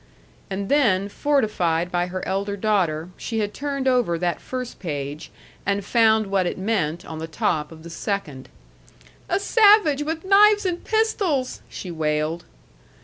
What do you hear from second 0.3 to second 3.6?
And then, fortified by her elder daughter, she had